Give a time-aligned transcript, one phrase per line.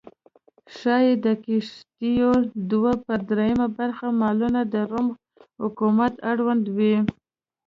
[0.75, 2.31] ښايي د کښتیو
[2.71, 5.07] دوه پر درېیمه برخه مالونه د روم
[5.61, 6.79] حکومت اړوند و